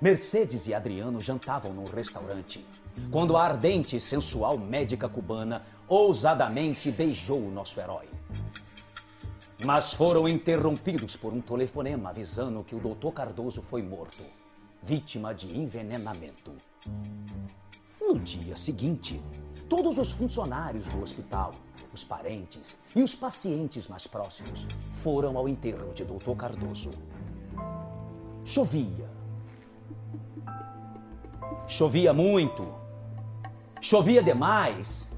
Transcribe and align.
Mercedes 0.00 0.68
e 0.68 0.74
Adriano 0.74 1.20
jantavam 1.20 1.72
num 1.72 1.84
restaurante, 1.84 2.64
quando 3.10 3.36
a 3.36 3.42
ardente 3.42 3.96
e 3.96 4.00
sensual 4.00 4.56
médica 4.56 5.08
cubana 5.08 5.64
ousadamente 5.88 6.92
beijou 6.92 7.40
o 7.40 7.50
nosso 7.50 7.80
herói. 7.80 8.06
Mas 9.64 9.92
foram 9.92 10.28
interrompidos 10.28 11.16
por 11.16 11.32
um 11.32 11.40
telefonema 11.40 12.10
avisando 12.10 12.62
que 12.62 12.76
o 12.76 12.78
doutor 12.78 13.10
Cardoso 13.10 13.60
foi 13.60 13.82
morto, 13.82 14.22
vítima 14.84 15.34
de 15.34 15.58
envenenamento. 15.58 16.52
No 18.00 18.16
dia 18.20 18.54
seguinte, 18.54 19.20
todos 19.68 19.98
os 19.98 20.12
funcionários 20.12 20.86
do 20.86 21.02
hospital, 21.02 21.50
os 21.92 22.04
parentes 22.04 22.78
e 22.94 23.02
os 23.02 23.16
pacientes 23.16 23.88
mais 23.88 24.06
próximos 24.06 24.64
foram 25.02 25.36
ao 25.36 25.48
enterro 25.48 25.92
de 25.92 26.04
doutor 26.04 26.36
Cardoso. 26.36 26.90
Chovia. 28.44 29.17
Chovia 31.66 32.12
muito. 32.12 32.66
Chovia 33.80 34.22
demais. 34.22 35.08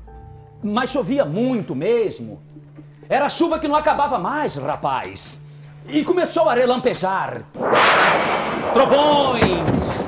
Mas 0.62 0.91
chovia 0.91 1.25
muito 1.25 1.75
mesmo. 1.75 2.42
Era 3.09 3.28
chuva 3.28 3.59
que 3.59 3.67
não 3.67 3.75
acabava 3.75 4.19
mais, 4.19 4.56
rapaz. 4.56 5.41
E 5.89 6.05
começou 6.05 6.48
a 6.48 6.55
relampejar. 6.55 7.42
Trovões! 8.73 10.05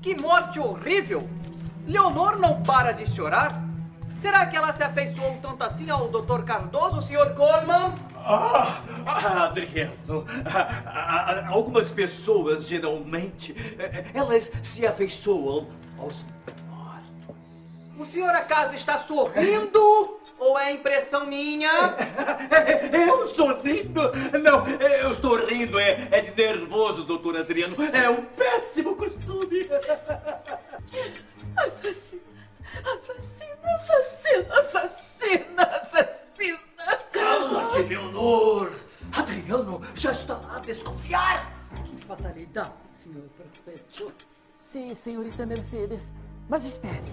Que 0.00 0.20
morte 0.20 0.60
horrível! 0.60 1.28
Leonor 1.86 2.38
não 2.38 2.62
para 2.62 2.92
de 2.92 3.06
chorar. 3.12 3.62
Será 4.20 4.46
que 4.46 4.56
ela 4.56 4.72
se 4.72 4.82
afeiçoou 4.82 5.38
tanto 5.40 5.64
assim 5.64 5.88
ao 5.90 6.08
Dr. 6.08 6.42
Cardoso, 6.42 7.02
Sr. 7.02 7.34
Coleman? 7.34 7.94
Ah, 8.30 8.82
Adriano, 9.44 10.26
ah, 10.44 10.82
ah, 10.84 11.48
algumas 11.48 11.90
pessoas 11.90 12.66
geralmente 12.66 13.54
eh, 13.78 14.04
elas 14.12 14.50
se 14.62 14.86
afeiçoam 14.86 15.66
aos 15.98 16.26
mortos. 16.68 17.34
O 17.98 18.04
senhor 18.04 18.28
acaso 18.28 18.74
está 18.74 18.98
sorrindo? 18.98 20.18
Ou 20.38 20.58
é 20.58 20.72
impressão 20.72 21.26
minha? 21.26 21.70
Eu 22.92 23.26
sorrindo? 23.28 24.02
Não, 24.42 24.68
eu 24.78 25.10
estou 25.10 25.44
rindo, 25.46 25.78
é, 25.78 26.06
é 26.10 26.20
de 26.20 26.30
nervoso, 26.36 27.04
doutor 27.04 27.36
Adriano. 27.38 27.74
É 27.92 28.10
um 28.10 28.24
péssimo 28.24 28.94
costume. 28.94 29.62
Assassino, 31.56 32.22
assassino, 32.84 33.27
desconfiar. 40.88 41.52
Que 41.84 42.04
fatalidade, 42.04 42.72
senhor 42.92 43.28
prefeito. 43.36 44.12
Sim, 44.58 44.94
senhorita 44.94 45.44
Mercedes. 45.44 46.12
Mas 46.48 46.64
espere. 46.64 47.06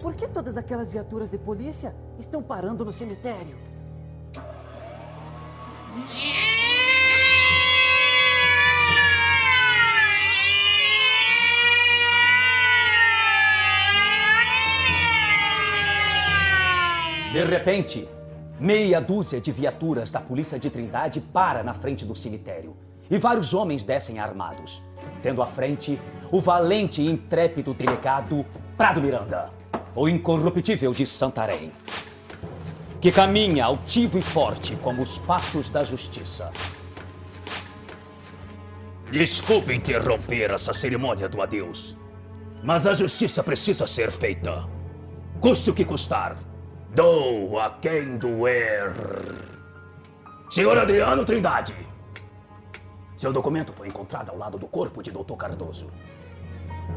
Por 0.00 0.14
que 0.14 0.28
todas 0.28 0.56
aquelas 0.56 0.90
viaturas 0.90 1.28
de 1.28 1.36
polícia 1.36 1.94
estão 2.18 2.42
parando 2.42 2.84
no 2.84 2.92
cemitério? 2.92 3.58
De 17.32 17.44
repente, 17.44 18.08
meia 18.58 19.00
dúzia 19.00 19.40
de 19.40 19.52
viaturas 19.52 20.10
da 20.10 20.20
polícia 20.20 20.58
de 20.58 20.68
Trindade 20.70 21.20
para 21.20 21.62
na 21.62 21.74
frente 21.74 22.04
do 22.04 22.14
cemitério 22.16 22.74
e 23.10 23.18
vários 23.18 23.52
homens 23.52 23.84
descem 23.84 24.18
armados, 24.18 24.82
tendo 25.20 25.42
à 25.42 25.46
frente 25.46 26.00
o 26.30 26.40
valente 26.40 27.02
e 27.02 27.10
intrépido 27.10 27.74
delegado 27.74 28.46
Prado 28.76 29.02
Miranda, 29.02 29.50
o 29.94 30.08
incorruptível 30.08 30.92
de 30.92 31.06
Santarém, 31.06 31.72
que 33.00 33.10
caminha 33.10 33.64
altivo 33.64 34.18
e 34.18 34.22
forte 34.22 34.76
como 34.76 35.02
os 35.02 35.18
passos 35.18 35.68
da 35.68 35.82
justiça. 35.82 36.50
Desculpe 39.10 39.74
interromper 39.74 40.52
essa 40.52 40.72
cerimônia 40.72 41.28
do 41.28 41.42
adeus, 41.42 41.96
mas 42.62 42.86
a 42.86 42.92
justiça 42.92 43.42
precisa 43.42 43.86
ser 43.86 44.12
feita. 44.12 44.64
Custe 45.40 45.70
o 45.70 45.74
que 45.74 45.84
custar. 45.84 46.36
Dou 46.94 47.58
a 47.58 47.70
quem 47.70 48.18
doer. 48.18 48.92
Senhor 50.50 50.78
Adriano 50.78 51.24
Trindade, 51.24 51.74
seu 53.20 53.32
documento 53.34 53.70
foi 53.70 53.86
encontrado 53.86 54.30
ao 54.30 54.38
lado 54.38 54.56
do 54.56 54.66
corpo 54.66 55.02
de 55.02 55.10
Dr. 55.10 55.36
Cardoso. 55.36 55.90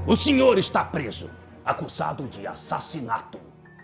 O 0.07 0.15
senhor 0.15 0.57
está 0.57 0.85
preso, 0.85 1.29
acusado 1.65 2.29
de 2.29 2.47
assassinato. 2.47 3.37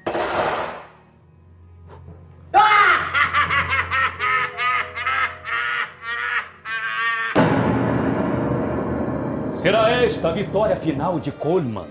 Será 9.51 9.89
esta 9.89 10.29
a 10.29 10.31
vitória 10.31 10.77
final 10.77 11.19
de 11.19 11.33
Coleman? 11.33 11.89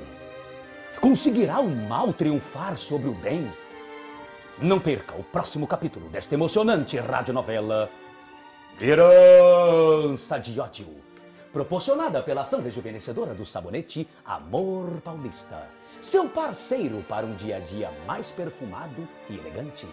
Conseguirá 0.98 1.60
o 1.60 1.68
mal 1.68 2.10
triunfar 2.14 2.78
sobre 2.78 3.10
o 3.10 3.14
bem? 3.14 3.52
Não 4.58 4.80
perca 4.80 5.14
o 5.14 5.22
próximo 5.22 5.66
capítulo 5.66 6.08
desta 6.08 6.34
emocionante 6.34 6.96
radionovela 6.96 7.90
Herança 8.80 10.38
de 10.38 10.60
Ódio, 10.60 10.86
proporcionada 11.52 12.22
pela 12.22 12.42
ação 12.42 12.62
rejuvenescedora 12.62 13.34
do 13.34 13.44
sabonete 13.44 14.06
Amor 14.24 15.00
Paulista, 15.02 15.68
seu 16.00 16.28
parceiro 16.28 17.04
para 17.08 17.26
um 17.26 17.34
dia 17.34 17.56
a 17.56 17.58
dia 17.58 17.90
mais 18.06 18.30
perfumado 18.30 19.08
e 19.28 19.36
elegante. 19.36 19.84